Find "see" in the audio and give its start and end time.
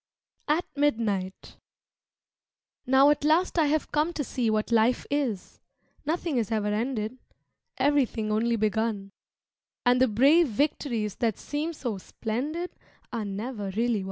4.23-4.49